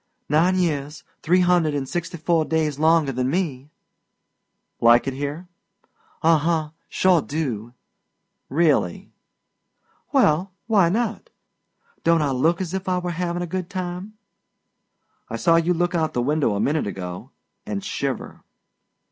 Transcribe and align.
"Nine 0.29 0.55
years, 0.57 1.03
three 1.21 1.41
hundred 1.41 1.75
an' 1.75 1.85
sixty 1.85 2.17
four 2.17 2.43
days 2.43 2.79
longer 2.79 3.11
than 3.11 3.29
me." 3.29 3.69
"Like 4.79 5.05
it 5.05 5.13
here?" 5.13 5.47
"Uh 6.23 6.39
huh. 6.39 6.69
Sure 6.89 7.21
do!" 7.21 7.75
"Really?" 8.49 9.11
"Well, 10.11 10.53
why 10.65 10.89
not? 10.89 11.29
Don't 12.03 12.23
I 12.23 12.31
look 12.31 12.61
as 12.61 12.73
if 12.73 12.89
I 12.89 12.97
were 12.97 13.11
havin' 13.11 13.43
a 13.43 13.45
good 13.45 13.69
time?" 13.69 14.15
"I 15.29 15.35
saw 15.35 15.57
you 15.57 15.71
look 15.71 15.93
out 15.93 16.13
the 16.13 16.21
window 16.23 16.55
a 16.55 16.59
minute 16.59 16.87
ago 16.87 17.29
and 17.67 17.85
shiver." 17.85 18.43